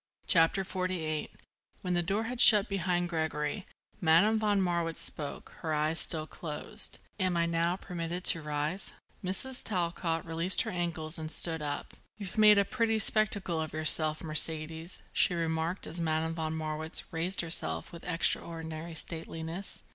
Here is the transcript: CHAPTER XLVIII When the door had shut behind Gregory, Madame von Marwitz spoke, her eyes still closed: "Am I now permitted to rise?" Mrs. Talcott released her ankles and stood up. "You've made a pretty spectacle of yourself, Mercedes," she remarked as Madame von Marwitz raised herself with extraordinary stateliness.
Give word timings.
CHAPTER 0.25 0.63
XLVIII 0.63 1.29
When 1.83 1.93
the 1.93 2.01
door 2.01 2.23
had 2.23 2.41
shut 2.41 2.67
behind 2.67 3.07
Gregory, 3.07 3.67
Madame 3.99 4.39
von 4.39 4.59
Marwitz 4.59 4.99
spoke, 4.99 5.53
her 5.59 5.75
eyes 5.75 5.99
still 5.99 6.25
closed: 6.25 6.97
"Am 7.19 7.37
I 7.37 7.45
now 7.45 7.75
permitted 7.75 8.23
to 8.23 8.41
rise?" 8.41 8.93
Mrs. 9.23 9.63
Talcott 9.63 10.25
released 10.25 10.63
her 10.63 10.71
ankles 10.71 11.19
and 11.19 11.29
stood 11.29 11.61
up. 11.61 11.93
"You've 12.17 12.39
made 12.39 12.57
a 12.57 12.65
pretty 12.65 12.97
spectacle 12.97 13.61
of 13.61 13.73
yourself, 13.73 14.23
Mercedes," 14.23 15.03
she 15.13 15.35
remarked 15.35 15.85
as 15.85 15.99
Madame 15.99 16.33
von 16.33 16.55
Marwitz 16.55 17.03
raised 17.13 17.41
herself 17.41 17.91
with 17.91 18.03
extraordinary 18.03 18.95
stateliness. 18.95 19.83